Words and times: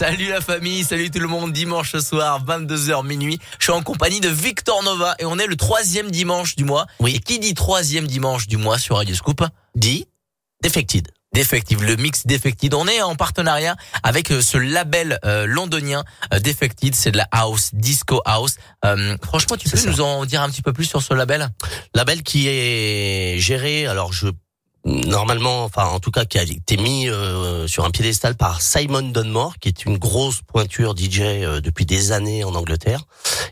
Salut 0.00 0.28
la 0.30 0.40
famille, 0.40 0.82
salut 0.82 1.10
tout 1.10 1.18
le 1.18 1.26
monde. 1.28 1.52
Dimanche 1.52 1.94
soir, 1.98 2.42
22h 2.46 3.06
minuit. 3.06 3.38
Je 3.58 3.64
suis 3.64 3.72
en 3.74 3.82
compagnie 3.82 4.20
de 4.20 4.30
Victor 4.30 4.82
Nova 4.82 5.14
et 5.18 5.26
on 5.26 5.38
est 5.38 5.46
le 5.46 5.56
troisième 5.56 6.10
dimanche 6.10 6.56
du 6.56 6.64
mois. 6.64 6.86
Oui. 7.00 7.16
Et 7.16 7.18
qui 7.18 7.38
dit 7.38 7.52
troisième 7.52 8.06
dimanche 8.06 8.48
du 8.48 8.56
mois 8.56 8.78
sur 8.78 8.96
Radio 8.96 9.14
Scoop 9.14 9.44
Dit 9.74 10.06
Defected. 10.62 11.08
Defective, 11.34 11.84
le 11.84 11.96
mix 11.96 12.26
Defected. 12.26 12.72
On 12.72 12.88
est 12.88 13.02
en 13.02 13.14
partenariat 13.14 13.76
avec 14.02 14.32
euh, 14.32 14.40
ce 14.40 14.56
label 14.56 15.18
euh, 15.26 15.44
londonien 15.44 16.02
euh, 16.32 16.40
Defected. 16.40 16.94
C'est 16.94 17.10
de 17.10 17.18
la 17.18 17.28
house, 17.30 17.68
disco 17.74 18.22
house. 18.24 18.54
Euh, 18.86 19.18
franchement, 19.22 19.58
tu 19.58 19.68
peux 19.68 19.76
ça. 19.76 19.90
nous 19.90 20.00
en 20.00 20.24
dire 20.24 20.40
un 20.40 20.48
petit 20.48 20.62
peu 20.62 20.72
plus 20.72 20.86
sur 20.86 21.02
ce 21.02 21.12
label? 21.12 21.50
Label 21.94 22.22
qui 22.22 22.48
est 22.48 23.38
géré, 23.38 23.86
alors 23.86 24.14
je 24.14 24.28
normalement, 24.84 25.64
enfin 25.64 25.84
en 25.84 26.00
tout 26.00 26.10
cas 26.10 26.24
qui 26.24 26.38
a 26.38 26.42
été 26.42 26.76
mis 26.76 27.08
euh, 27.08 27.66
sur 27.66 27.84
un 27.84 27.90
piédestal 27.90 28.34
par 28.34 28.62
Simon 28.62 29.02
Dunmore, 29.02 29.58
qui 29.58 29.68
est 29.68 29.84
une 29.84 29.98
grosse 29.98 30.40
pointure 30.42 30.96
DJ 30.96 31.20
euh, 31.20 31.60
depuis 31.60 31.86
des 31.86 32.12
années 32.12 32.44
en 32.44 32.54
Angleterre. 32.54 33.02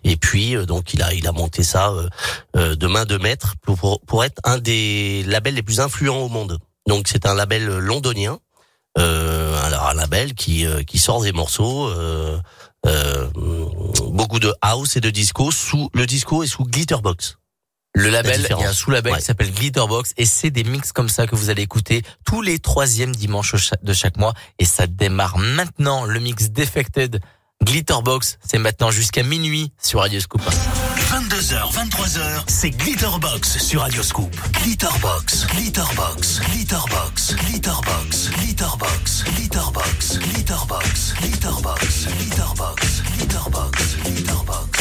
Et 0.04 0.16
puis 0.16 0.56
euh, 0.56 0.64
donc 0.64 0.94
il 0.94 1.02
a 1.02 1.12
il 1.12 1.26
a 1.26 1.32
monté 1.32 1.62
ça 1.62 1.90
euh, 1.90 2.08
euh, 2.56 2.76
de 2.76 2.86
main 2.86 3.04
de 3.04 3.18
maître 3.18 3.54
pour, 3.62 4.00
pour 4.06 4.24
être 4.24 4.40
un 4.44 4.58
des 4.58 5.22
labels 5.24 5.54
les 5.54 5.62
plus 5.62 5.80
influents 5.80 6.20
au 6.20 6.28
monde. 6.28 6.58
Donc 6.86 7.08
c'est 7.08 7.26
un 7.26 7.34
label 7.34 7.66
londonien. 7.66 8.38
Euh, 8.98 9.62
alors 9.64 9.88
un 9.88 9.94
label 9.94 10.34
qui 10.34 10.66
qui 10.86 10.98
sort 10.98 11.22
des 11.22 11.32
morceaux. 11.32 11.90
Beaucoup 14.08 14.40
de 14.40 14.52
house 14.62 14.96
et 14.96 15.00
de 15.00 15.10
disco 15.10 15.50
sous 15.50 15.90
le 15.92 16.06
disco 16.06 16.42
est 16.42 16.46
sous 16.46 16.64
Glitterbox. 16.64 17.38
Le 17.94 18.10
label, 18.10 18.46
il 18.48 18.56
y 18.56 18.64
a 18.64 18.68
un 18.68 18.72
sous-label 18.72 19.12
Ouais. 19.14 19.18
qui 19.18 19.24
s'appelle 19.24 19.50
Glitterbox 19.52 20.12
et 20.16 20.26
c'est 20.26 20.50
des 20.50 20.62
mix 20.64 20.92
comme 20.92 21.08
ça 21.08 21.26
que 21.26 21.34
vous 21.34 21.50
allez 21.50 21.62
écouter 21.62 22.02
tous 22.24 22.42
les 22.42 22.58
troisièmes 22.58 23.14
dimanches 23.16 23.54
de 23.82 23.92
chaque 23.92 24.16
mois 24.18 24.34
et 24.58 24.64
ça 24.64 24.86
démarre 24.86 25.38
maintenant. 25.38 26.04
Le 26.04 26.20
mix 26.20 26.50
Defected 26.50 27.20
Glitterbox, 27.64 28.38
c'est 28.46 28.58
maintenant 28.58 28.92
jusqu'à 28.92 29.24
minuit 29.24 29.72
sur 29.82 29.98
Radio 30.00 30.20
Scoop. 30.20 30.40
22h, 31.10 31.72
23h, 31.72 32.42
c'est 32.46 32.70
Glitterbox 32.70 33.58
sur 33.58 33.80
Radioscoop. 33.80 34.30
Glitterbox, 34.62 35.46
Glitterbox, 35.46 36.40
Glitterbox, 36.52 37.34
Glitterbox, 37.34 38.30
Glitterbox, 38.30 39.24
Glitterbox, 39.24 40.18
Glitterbox, 40.18 40.18
Glitterbox, 40.20 41.14
Glitterbox, 41.18 42.06
Glitterbox, 42.06 42.06
Glitterbox, 42.06 43.02
Glitterbox, 43.16 43.96
Glitterbox, 44.04 44.77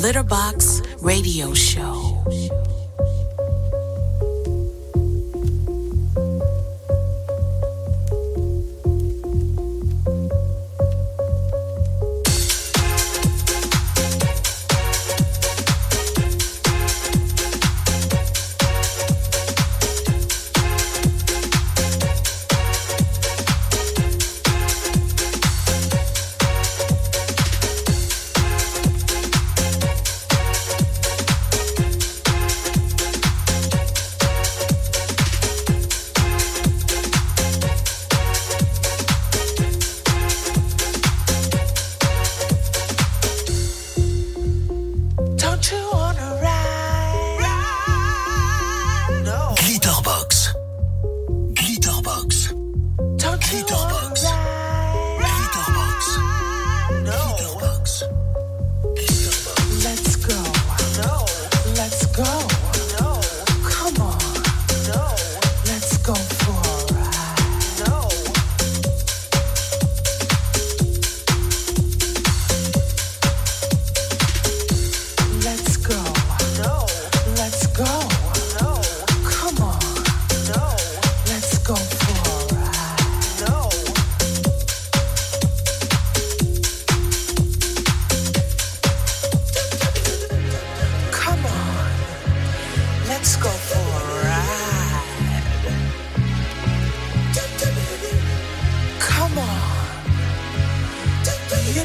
to 0.00 0.24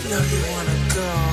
know 0.09 0.21
you 0.21 0.41
wanna 0.51 0.77
go. 0.93 1.24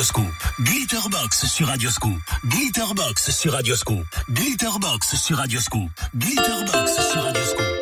Radioscoop. 0.00 0.32
Glitterbox 0.62 1.46
sur 1.46 1.66
Radioscoop. 1.66 2.22
Glitterbox 2.46 3.30
sur 3.32 3.52
Radioscoop. 3.52 4.06
Glitterbox 4.30 5.14
sur 5.14 5.36
Radioscoop. 5.36 5.90
Glitterbox 6.16 7.10
sur 7.12 7.22
Radioscoop. 7.22 7.79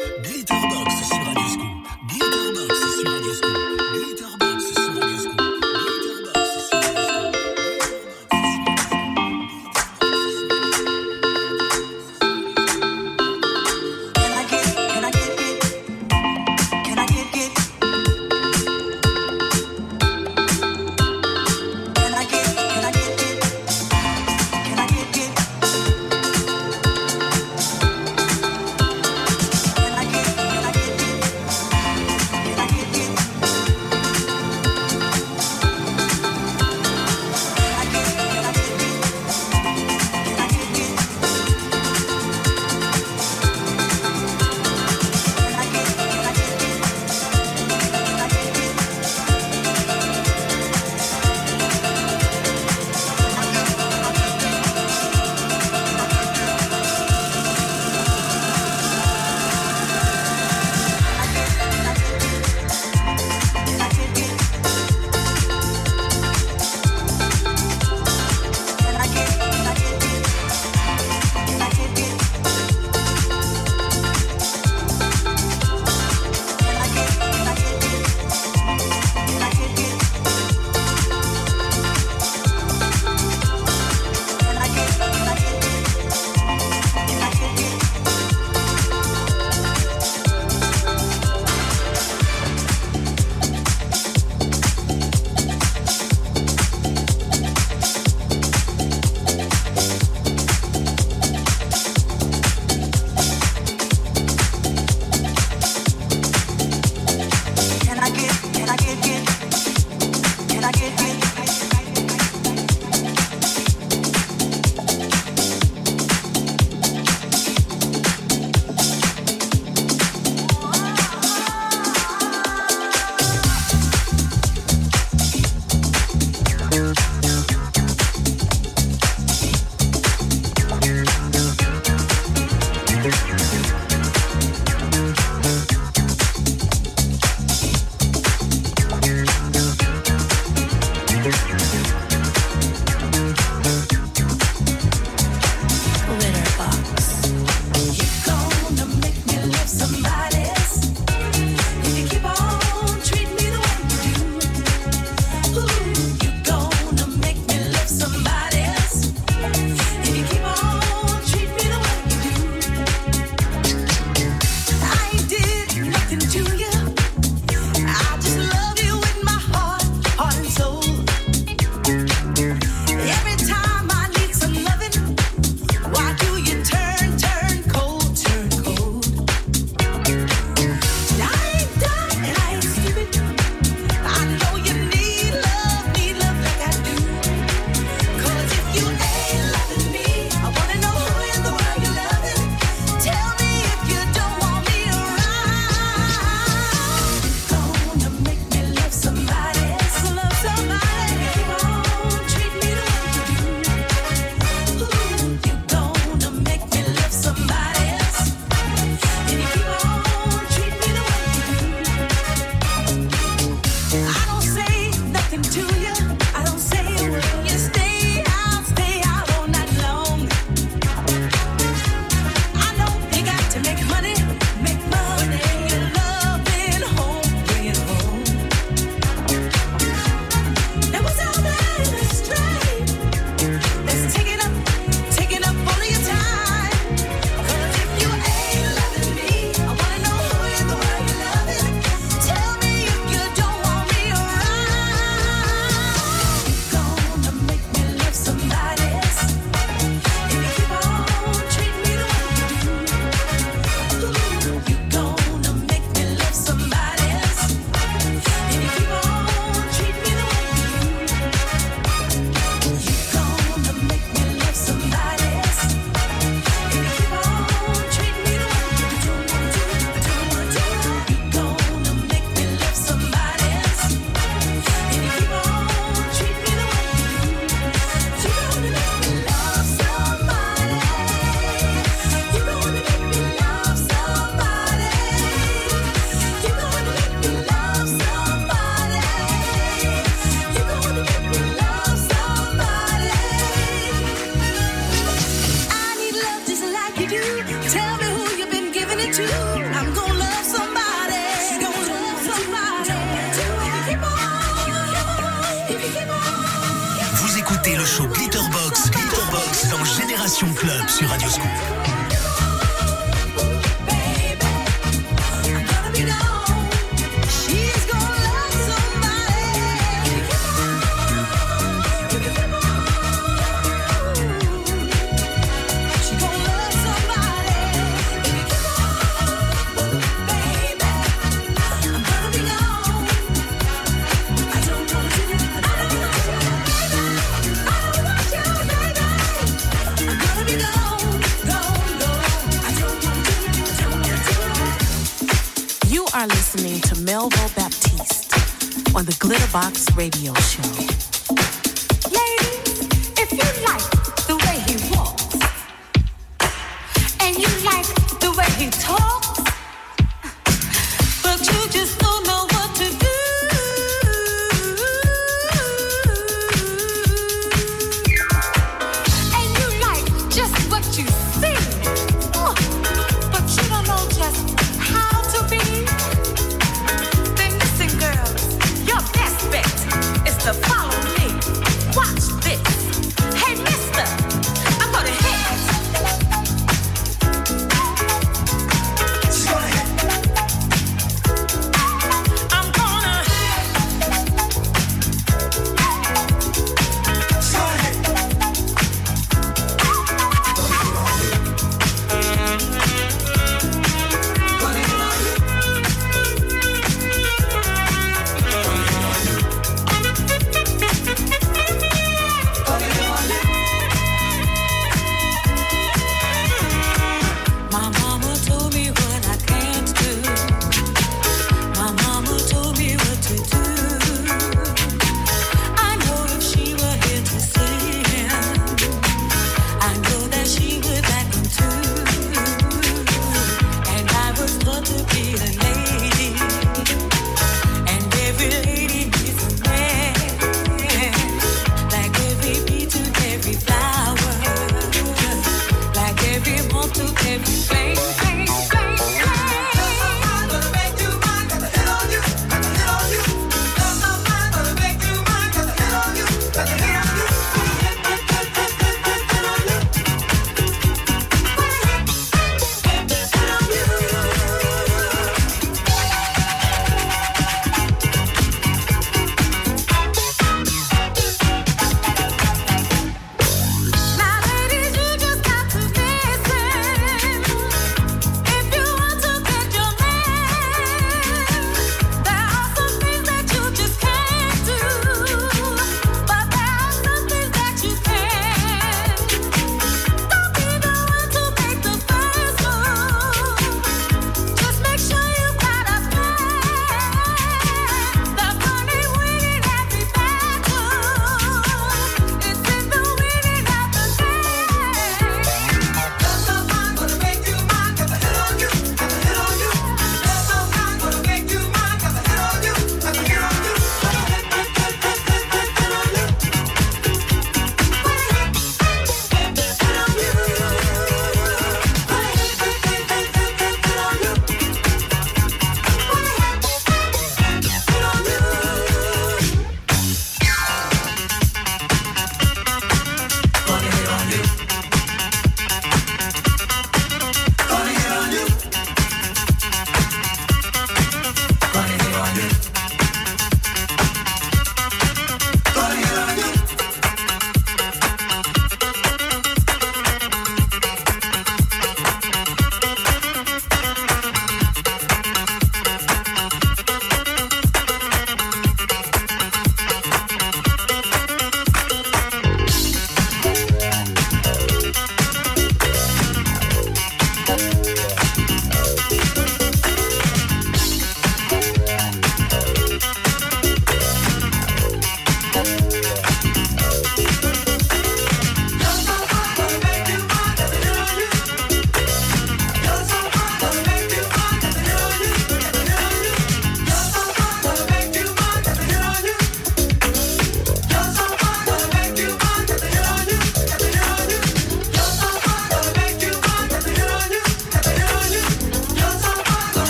The 349.59 349.65
Glitterbox 349.65 349.97
Radio 349.97 350.48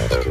Okay. 0.00 0.27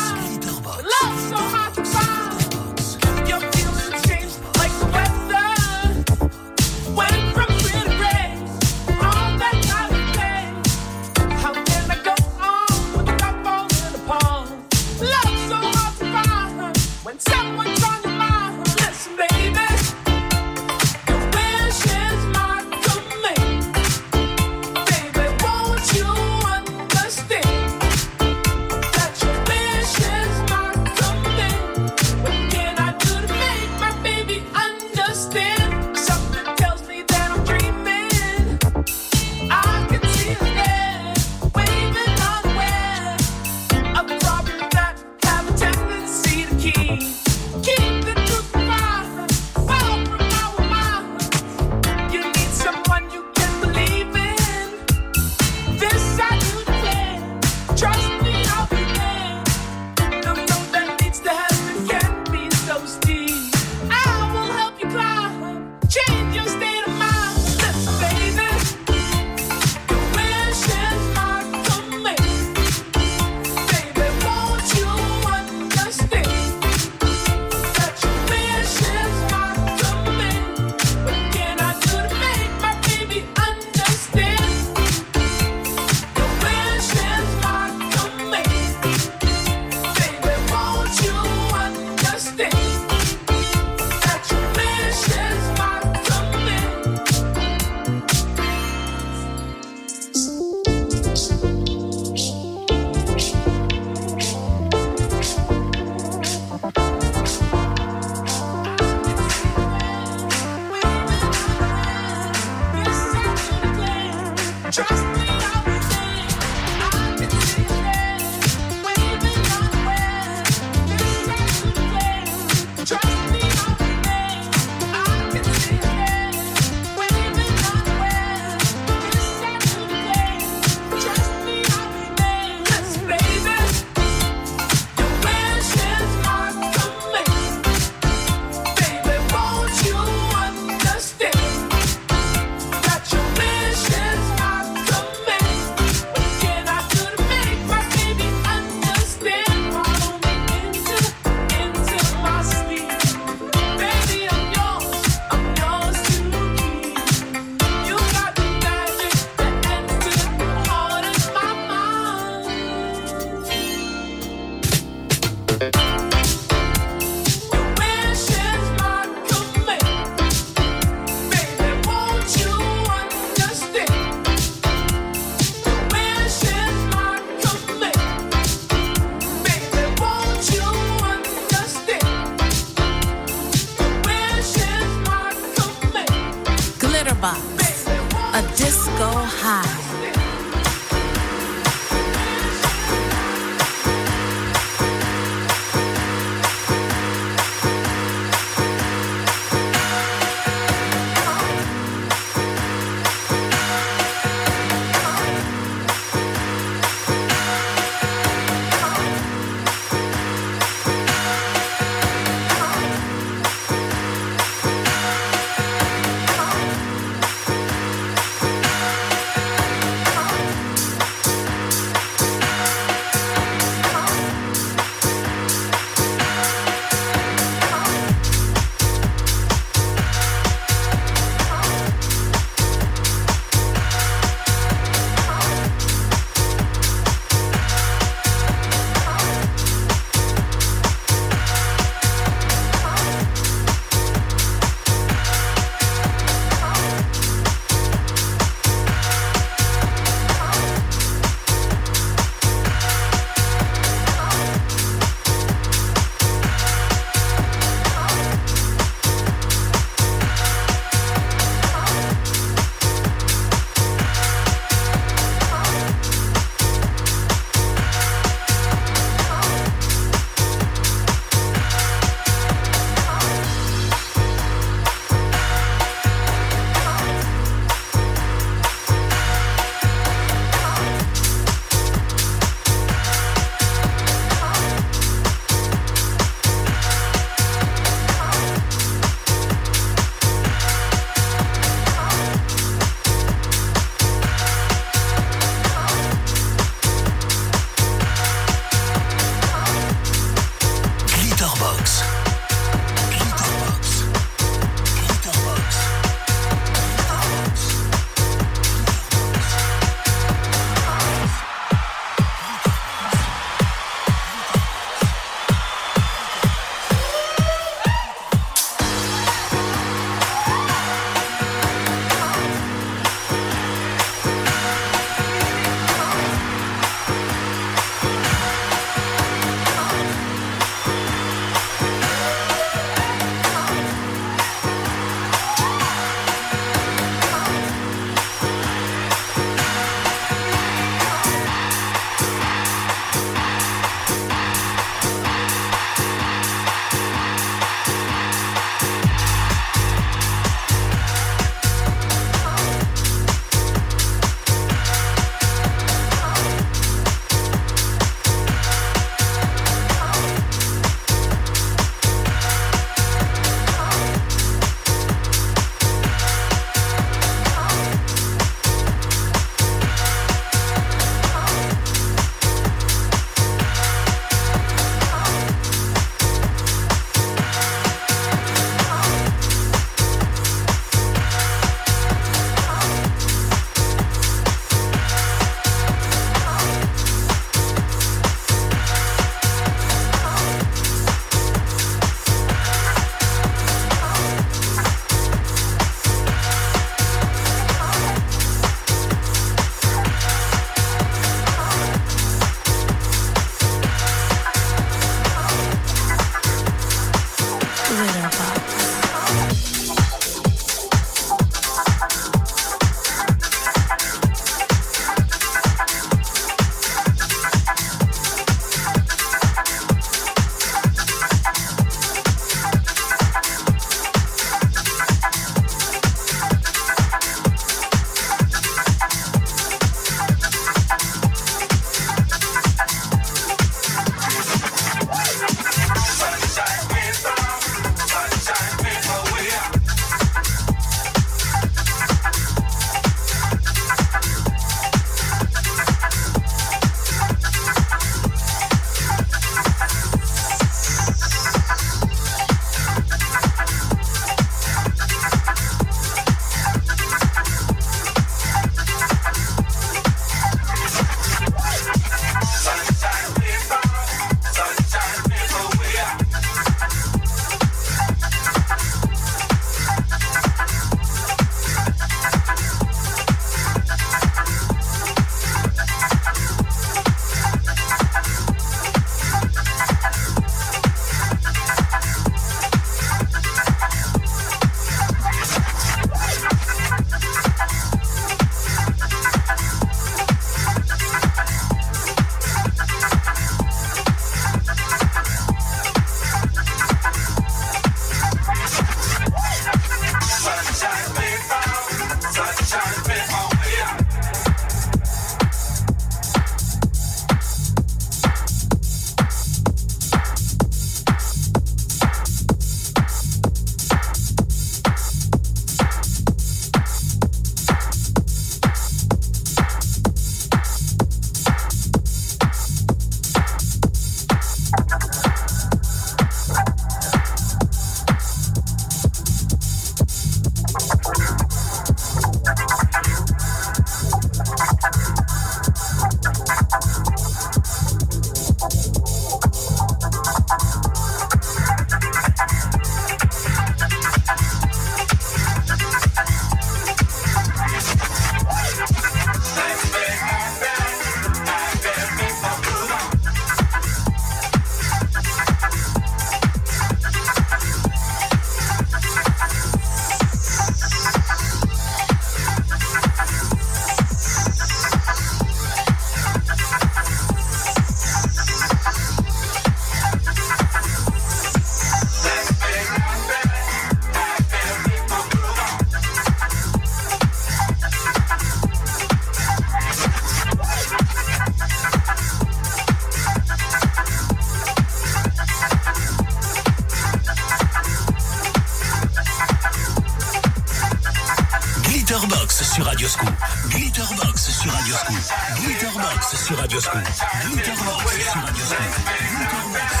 Scoop. 595.01 595.17
Glitterbox 595.55 596.45
sur 596.45 596.57
Radio 596.59 596.79
Scoop. 596.79 597.01
Glitterbox 597.43 598.31
sur 598.31 598.41
Radio 598.41 598.65
Scoop. 598.65 598.93
Glitterbox 599.31 600.00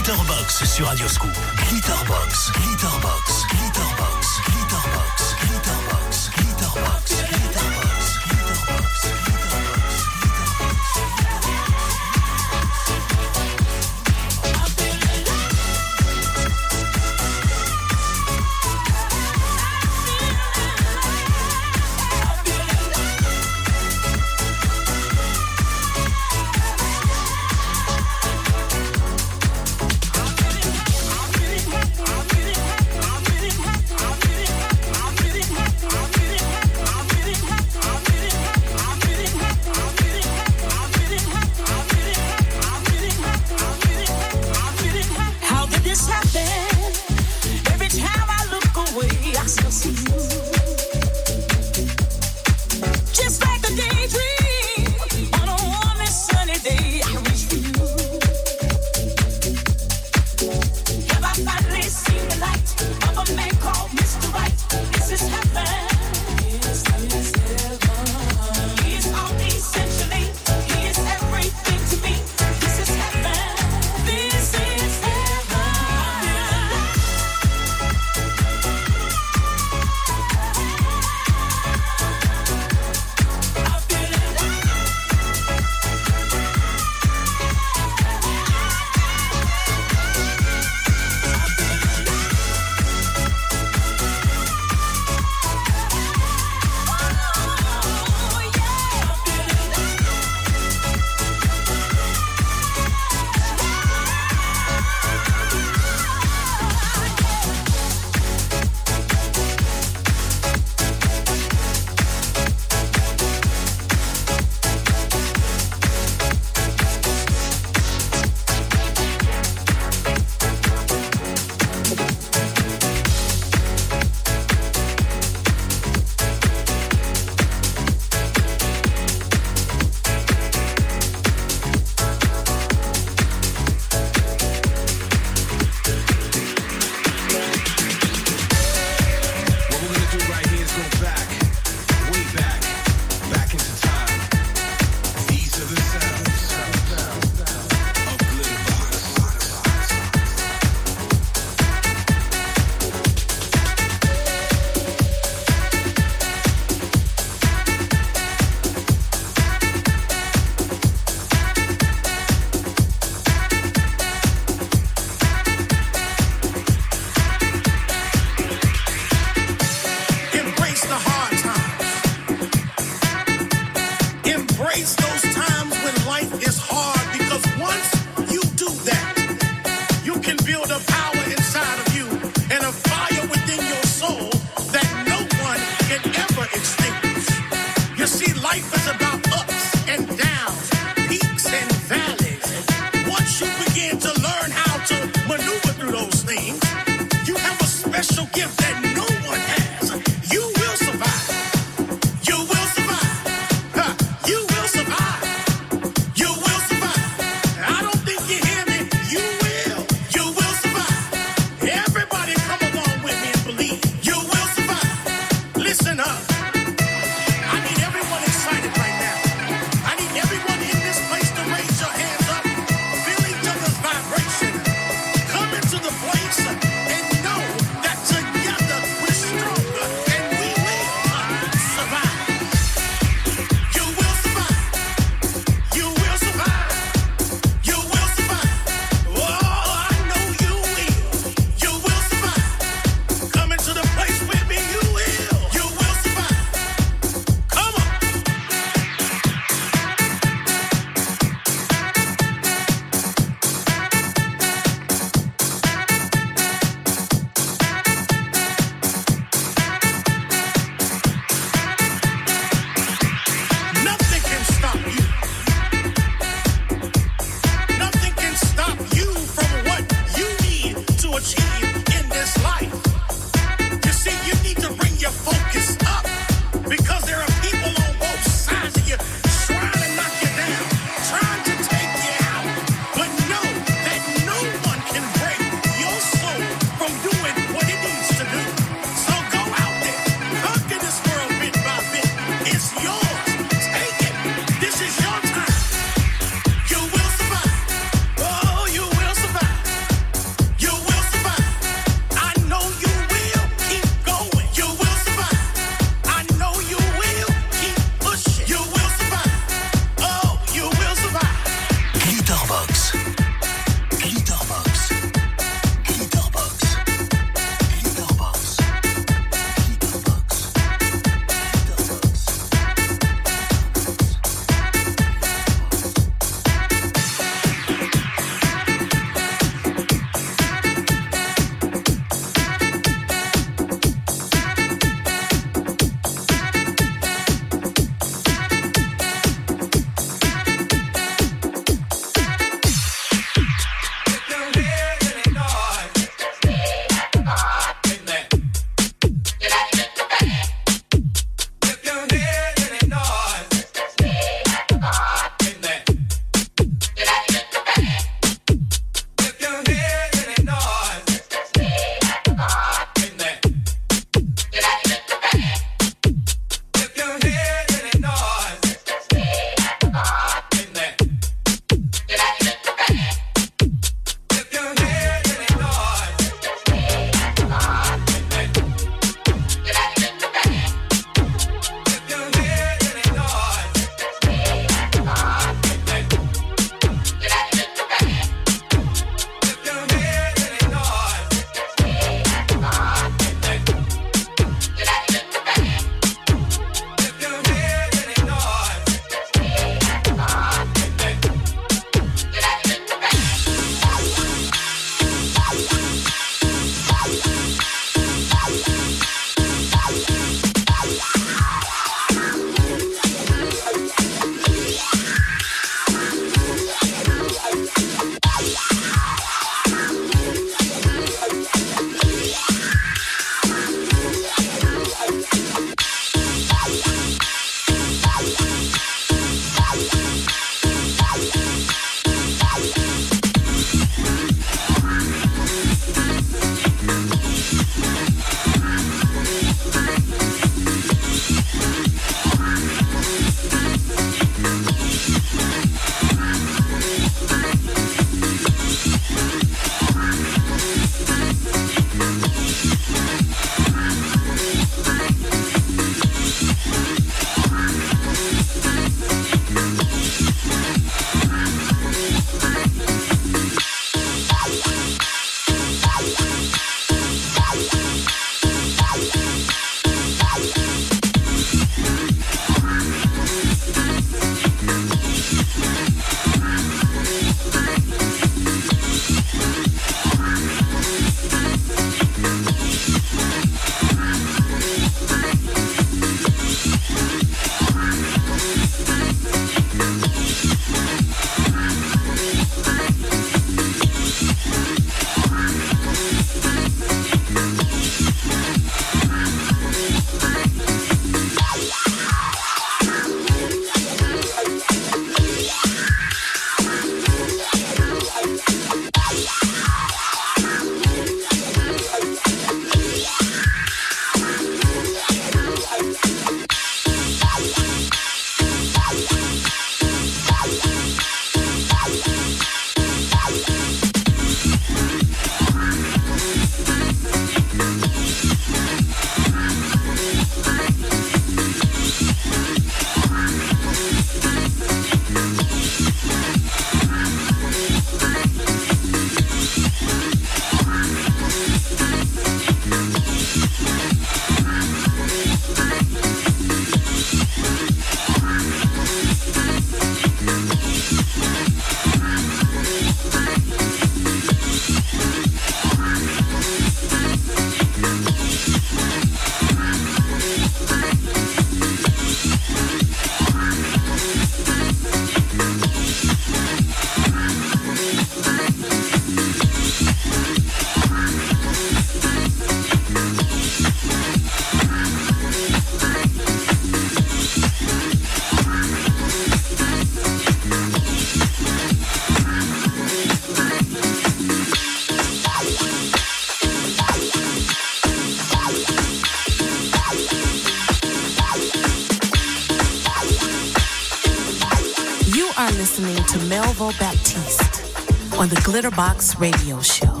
Glitterbox 598.54 599.16
Radio 599.18 599.60
Show. 599.60 600.00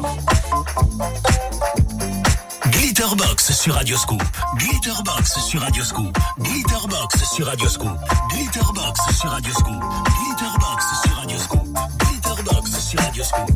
Glitterbox 2.70 3.52
sur 3.52 3.74
Radioscoop. 3.74 4.22
Glitterbox 4.58 5.40
sur 5.40 5.60
Radioscoop. 5.60 6.16
Glitterbox 6.38 7.34
sur 7.34 7.46
Radioscoop. 7.46 7.98
Glitterbox 8.30 9.00
sur 9.18 9.30
Radioscoop. 9.32 9.82
Glitterbox 10.20 10.84
sur 11.02 11.16
Radioscoop. 11.16 11.66
Glitterbox 11.98 12.70
sur 12.78 13.00
Radioscoop. 13.00 13.53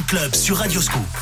Club 0.00 0.34
sur 0.34 0.56
Radioscoop. 0.56 1.02
Defected, 1.02 1.21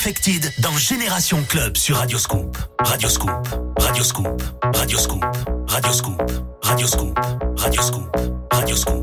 Infected 0.00 0.50
dans 0.60 0.74
Génération 0.78 1.44
Club 1.46 1.76
sur 1.76 1.98
Radioscoop. 1.98 2.56
Radioscoop. 2.78 3.36
Radioscoop. 3.78 4.42
Radioscoop. 4.74 5.22
Radioscoop. 5.68 6.14
Radioscoop. 6.62 7.18
Radioscoop. 7.52 7.58
Radioscoop. 7.58 8.16
Radioscoop. 8.50 8.99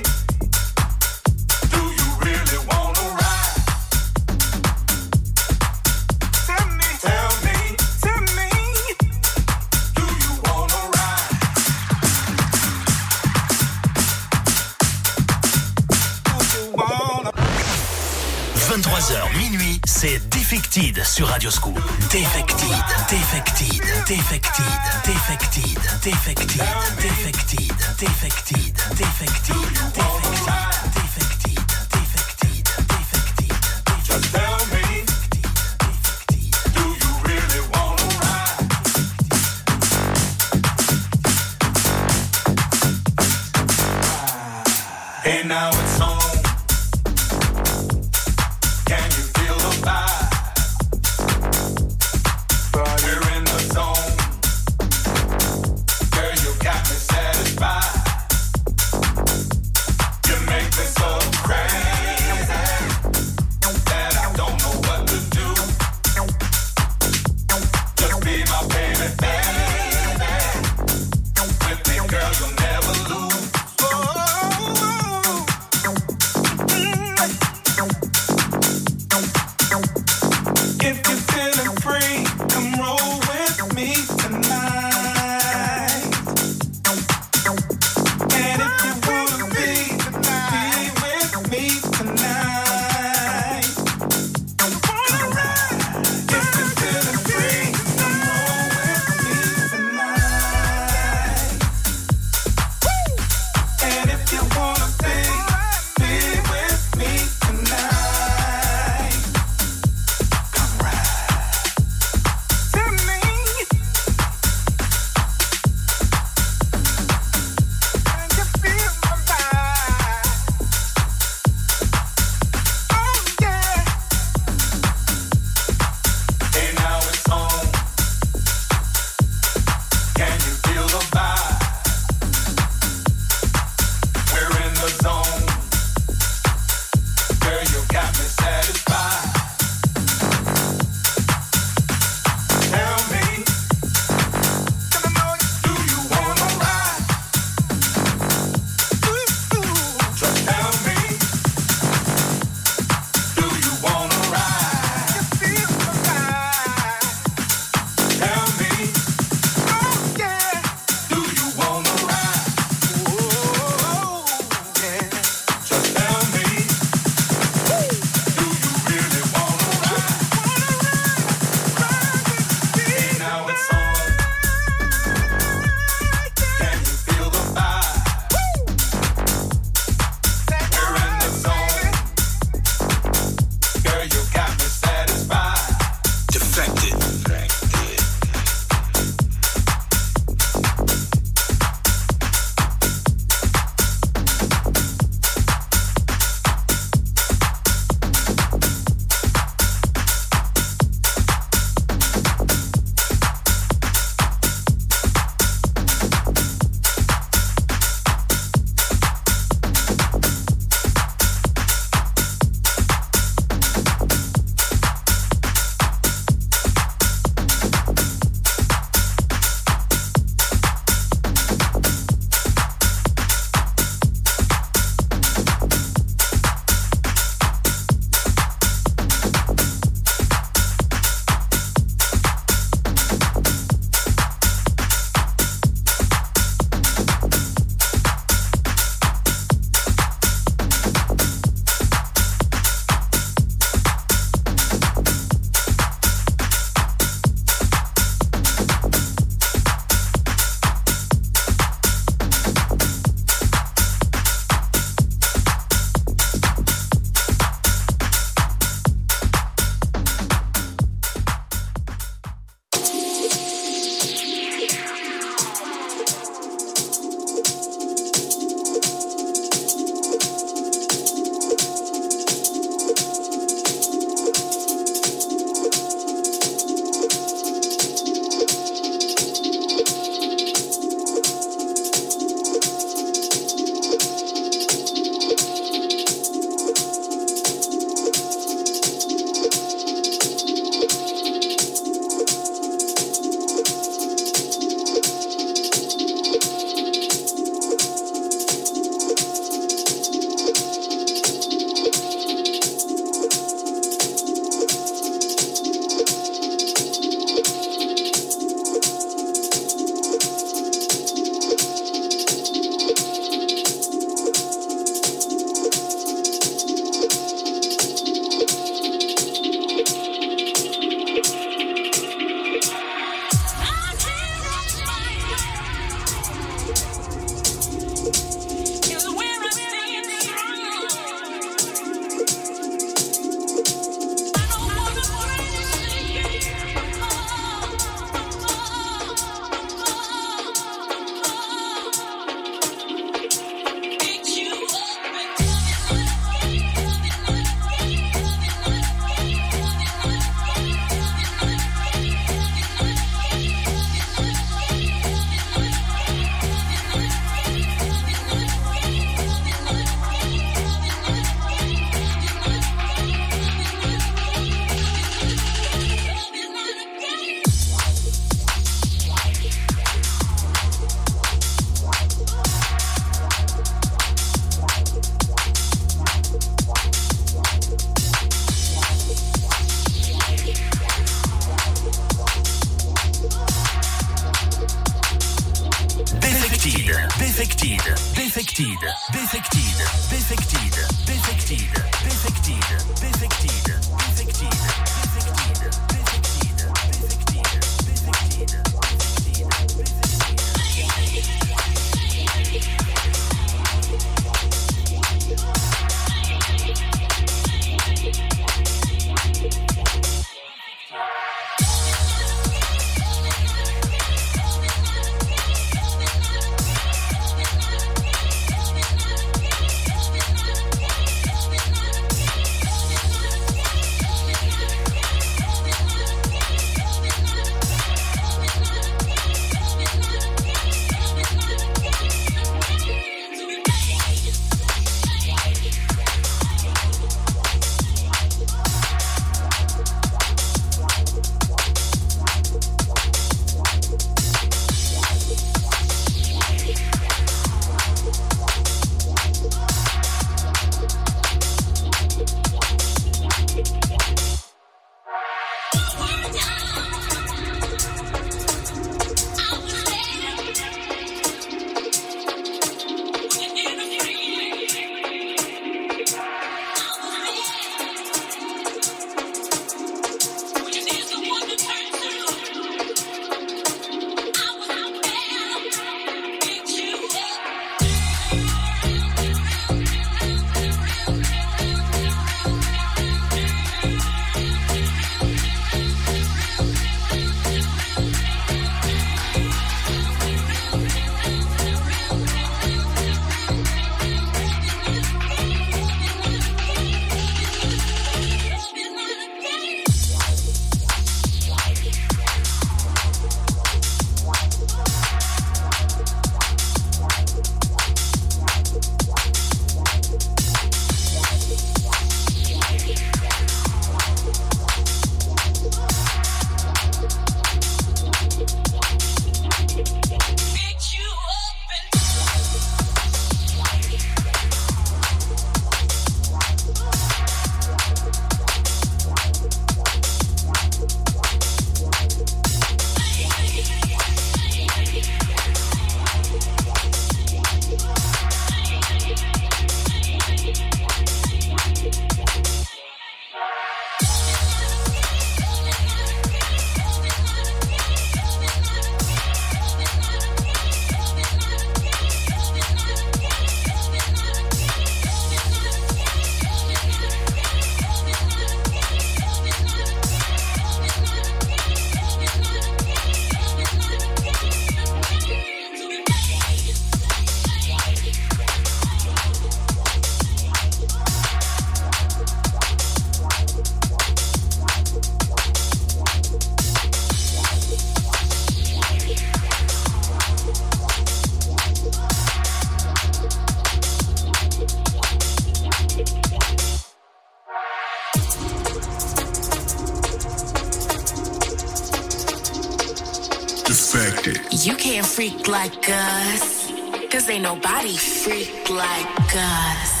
You 594.51 594.75
can't 594.75 595.05
freak 595.05 595.47
like 595.47 595.89
us. 595.89 596.71
Cause 597.09 597.29
ain't 597.29 597.43
nobody 597.43 597.95
freak 597.95 598.69
like 598.69 599.35
us. 599.35 600.00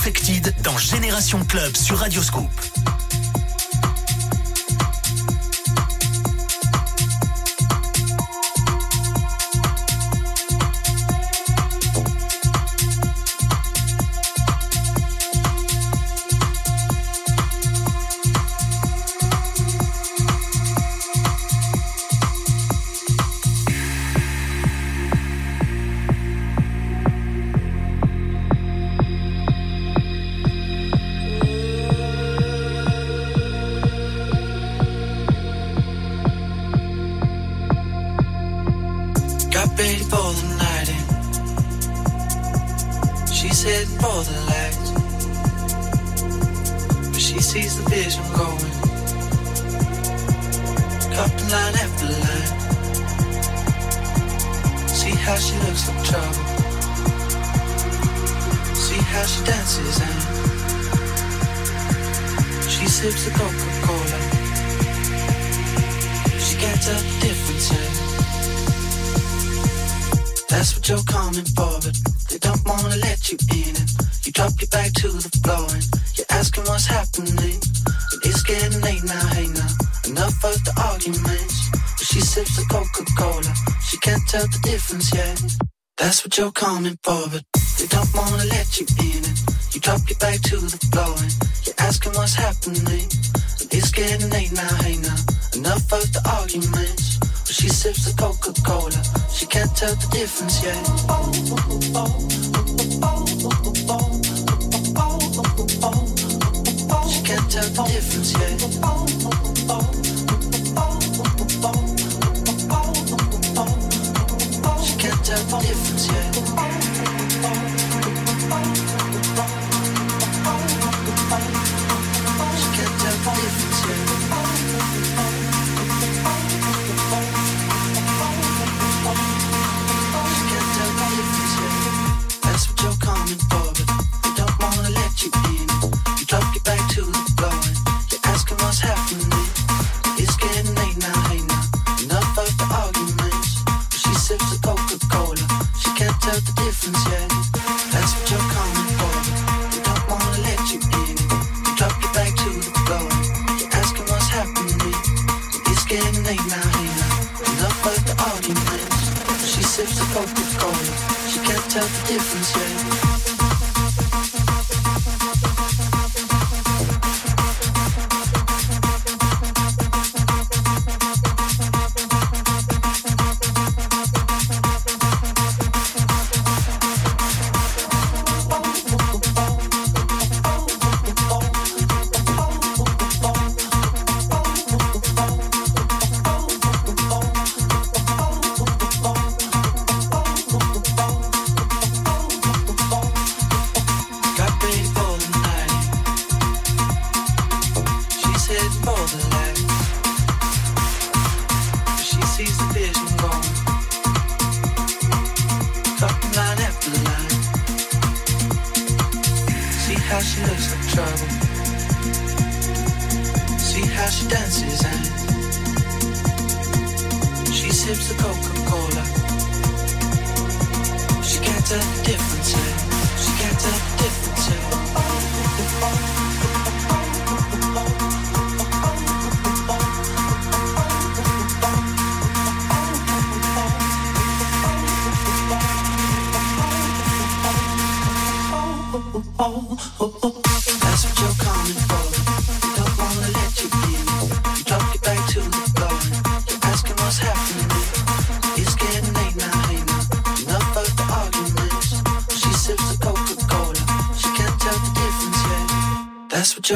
Infected 0.00 0.54
dans 0.62 0.78
Génération 0.78 1.44
Club 1.44 1.76
sur 1.76 1.98
Radioscope. 1.98 2.59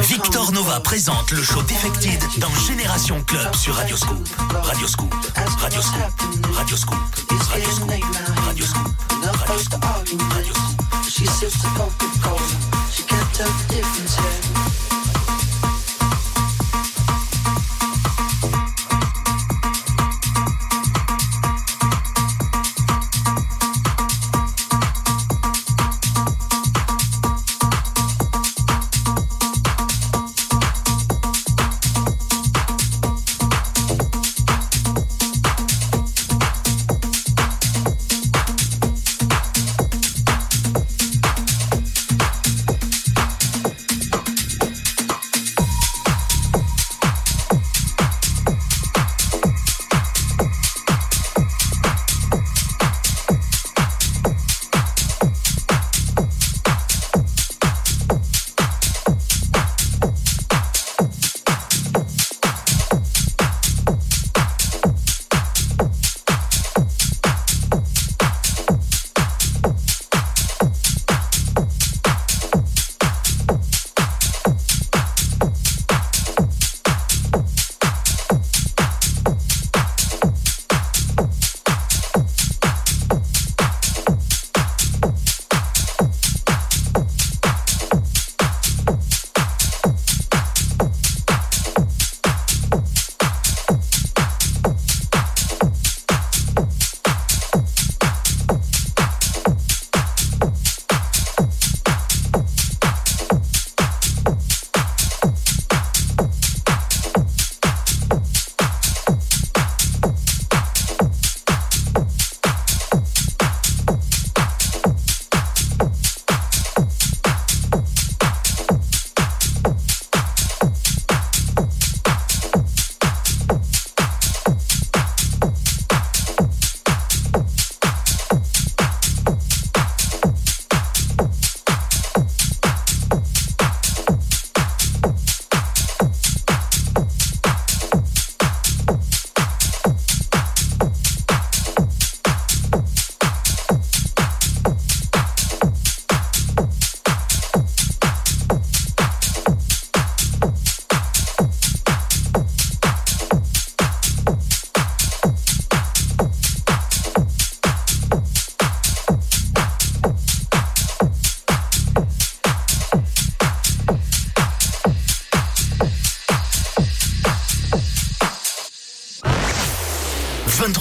Victor 0.01 0.51
Nova 0.51 0.79
présente 0.81 1.31
le 1.31 1.41
show 1.41 1.61
Defected 1.63 2.21
dans 2.39 2.53
Génération 2.67 3.21
Club 3.23 3.55
sur 3.55 3.75
Radio 3.75 3.95
Scoop. 3.95 4.27
Radio 4.63 4.87
Scoop. 4.87 5.13
Radio 5.35 5.81
Scoop. 5.81 6.01
Radio 6.55 6.75
Scoop. 6.75 6.99
Radio 7.31 7.67
Scoop. 7.69 7.89
Radio 8.43 8.65
Scoop. 8.65 8.85
Radio 11.87 12.14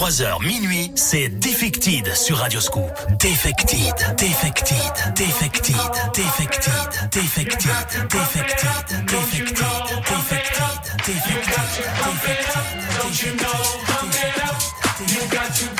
23h 0.05 0.45
minuit, 0.45 0.93
c'est 0.97 1.29
Defected 1.31 2.15
sur 2.15 2.37
Radioscoop. 2.37 2.93
Defected, 3.19 3.95
Defected, 4.19 4.77
Defected, 5.17 5.75
Defected, 6.13 6.75
Defected, 7.11 7.73
Defected, 8.13 8.77
Defected, 9.07 9.07
Defected, 9.07 9.65
Defected, 9.97 10.77
Defected, 10.99 11.55
Defected. 12.05 12.65
Don't 15.47 15.74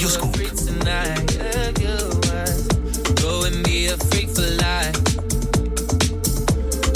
Radio 0.00 0.08
Scoop. 0.08 0.32
Go 3.20 3.44
and 3.44 3.62
be 3.64 3.88
a 3.88 3.96
freak 4.08 4.30
for 4.30 4.48
life. 4.56 4.96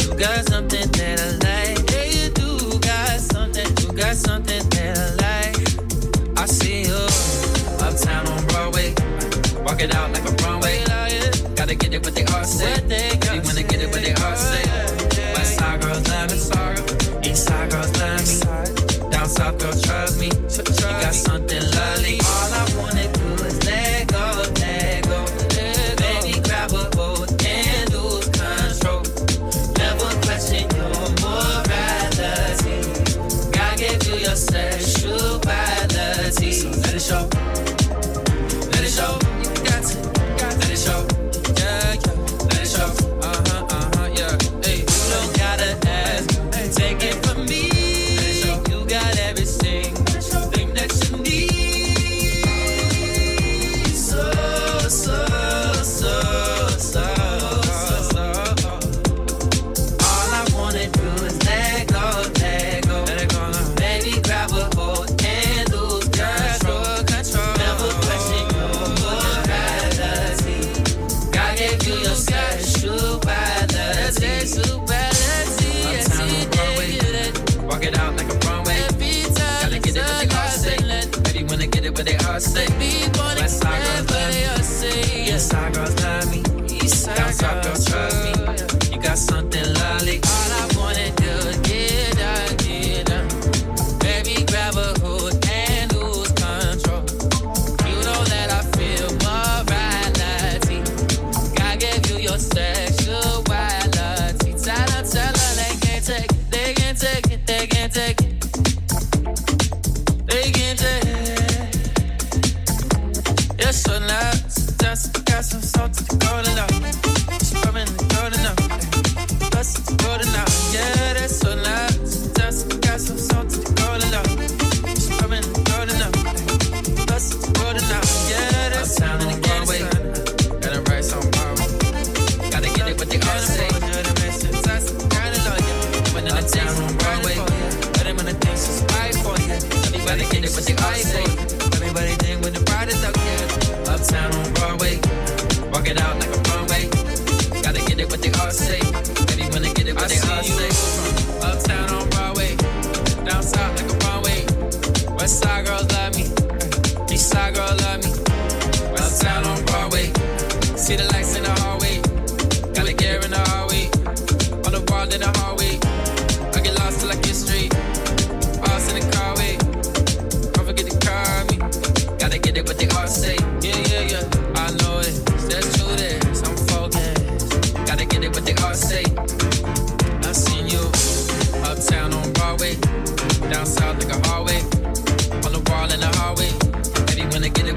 You 0.00 0.16
got 0.16 0.48
something 0.48 0.88
that 0.92 1.20
I 1.20 1.30
like. 1.44 1.90
Yeah, 1.90 2.04
you 2.04 2.30
do 2.30 2.78
got 2.78 3.20
something. 3.20 3.66
You 3.82 3.92
got 3.92 4.16
something 4.16 4.66
that 4.70 4.96
I 4.96 5.08
like. 5.20 6.38
I 6.38 6.46
see 6.46 6.84
you 6.84 6.96
uptown 7.84 8.26
on 8.26 8.46
Broadway. 8.46 8.94
Walk 9.64 9.82
it 9.82 9.94
out 9.94 10.10
like 10.10 10.24
a 10.24 10.32
runway. 10.42 10.82
Gotta 11.54 11.74
get 11.74 11.92
it 11.92 12.02
what 12.02 12.14
they 12.14 12.24
all. 12.24 13.03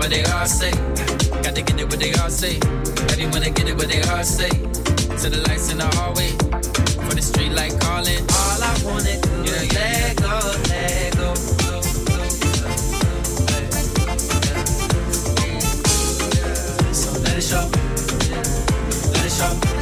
what 0.08 0.16
they 0.16 0.32
all 0.32 0.46
say. 0.46 0.72
Got 1.44 1.56
to 1.56 1.62
get 1.62 1.80
it 1.80 1.90
what 1.90 2.00
they 2.00 2.14
all 2.14 2.30
say. 2.30 2.56
Everyone 3.12 3.42
to 3.42 3.50
get 3.50 3.68
it 3.68 3.76
what 3.76 3.90
they 3.90 4.02
all 4.04 4.24
say. 4.24 4.50
To 4.50 5.30
the 5.30 5.44
lights 5.48 5.70
in 5.72 5.80
the 5.80 5.88
hallway. 5.96 6.30
For 7.08 7.14
the 7.16 7.22
street 7.22 7.52
like 7.52 7.78
calling. 7.82 8.24
All 8.32 8.64
I 8.64 8.74
wanna 8.86 9.20
do 9.20 9.30
yeah, 9.44 9.64
is 9.64 9.74
yeah. 9.74 10.04
let 10.04 10.18
go, 10.18 10.40
let 10.70 11.18
go. 11.18 11.34
Let 17.24 17.38
it 17.38 17.42
show. 17.42 17.70
Let 19.14 19.26
it 19.26 19.32
show. 19.32 19.77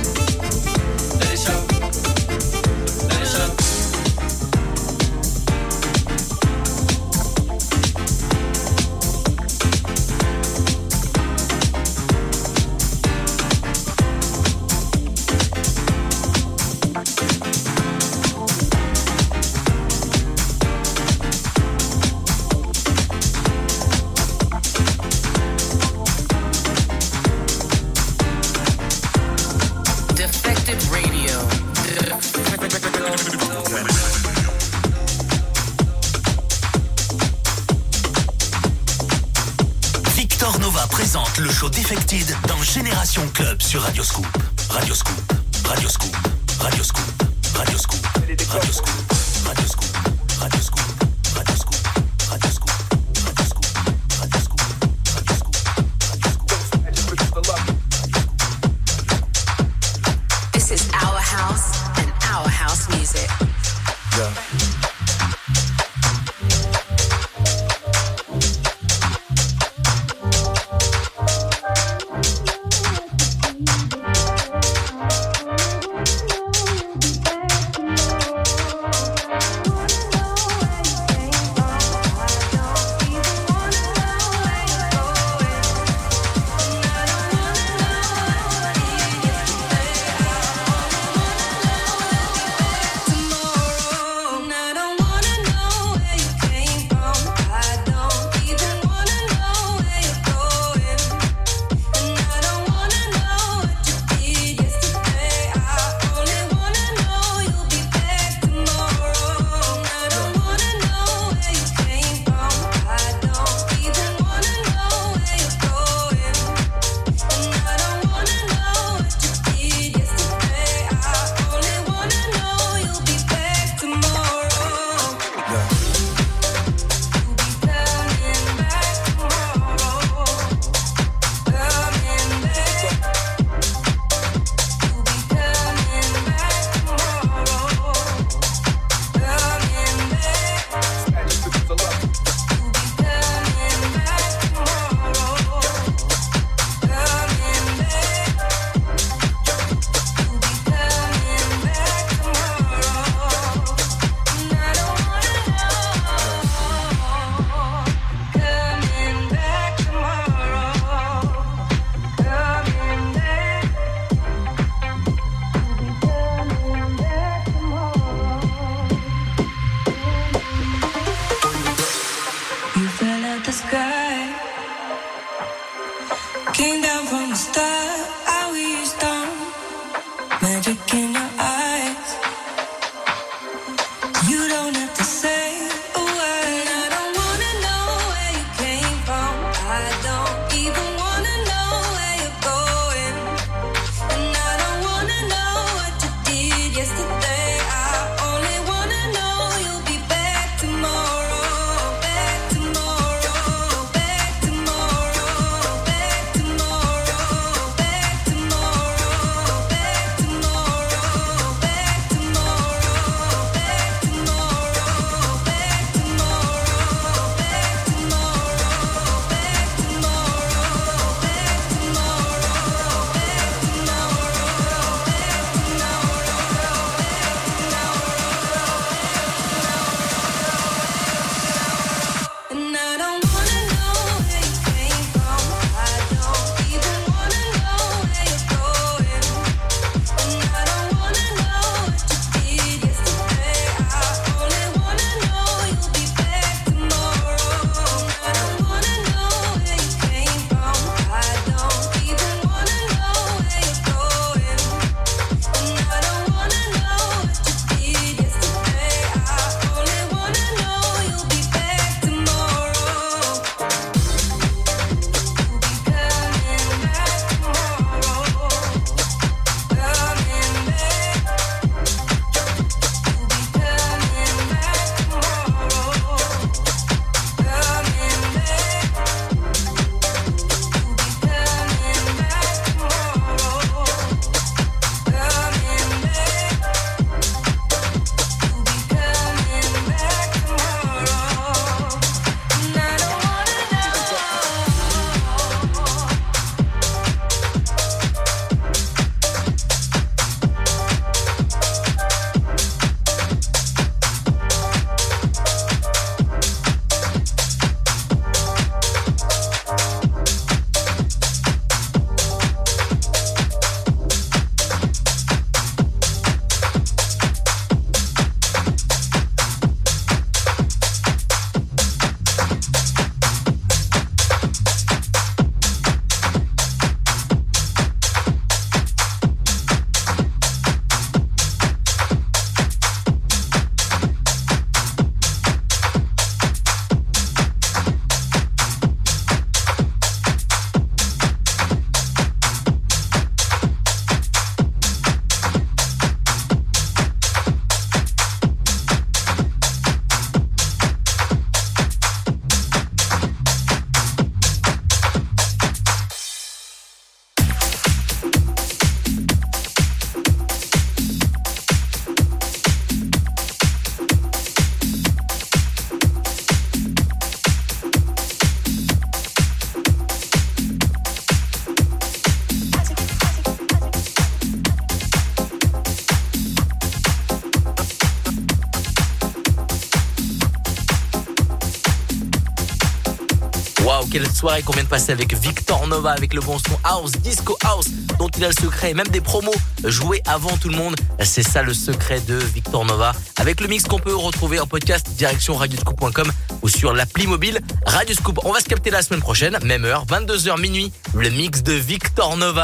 soirée 384.36 384.62
qu'on 384.64 384.74
vient 384.74 384.84
de 384.84 384.90
passer 384.90 385.12
avec 385.14 385.34
Victor 385.34 385.88
Nova, 385.88 386.12
avec 386.12 386.34
le 386.34 386.42
bon 386.42 386.58
son 386.60 386.78
House, 386.84 387.14
Disco 387.14 387.58
House, 387.64 387.88
dont 388.20 388.28
il 388.38 388.44
a 388.44 388.50
le 388.50 388.54
secret, 388.54 388.94
même 388.94 389.08
des 389.08 389.22
promos 389.22 389.54
joués 389.86 390.22
avant 390.26 390.56
tout 390.58 390.70
le 390.70 390.76
monde. 390.76 390.96
C'est 391.24 391.44
ça 391.44 391.64
le 391.64 391.74
secret 391.74 392.20
de 392.28 392.36
Victor 392.36 392.84
Nova. 392.86 393.14
Avec 393.38 393.62
le 393.62 393.68
mix 393.68 393.84
qu'on 393.84 394.00
peut 394.00 394.16
retrouver 394.16 394.60
en 394.60 394.68
podcast, 394.68 395.08
direction 395.12 395.56
radioscoop.com 395.56 396.32
ou 396.62 396.70
sur 396.70 396.94
l'appli 396.94 397.28
mobile 397.28 397.60
Radioscoop. 397.86 398.40
On 398.44 398.52
va 398.52 398.60
se 398.60 398.66
capter 398.66 398.90
la 398.90 399.02
semaine 399.02 399.22
prochaine, 399.22 399.58
même 399.64 399.86
heure, 399.86 400.06
22h 400.06 400.60
minuit, 400.60 400.92
le 401.14 401.30
mix 401.30 401.64
de 401.64 401.74
Victor 401.74 402.36
Nova. 402.36 402.64